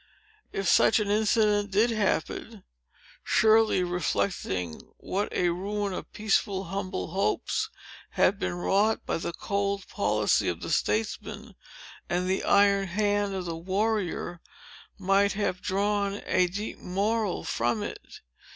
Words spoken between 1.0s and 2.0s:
incident did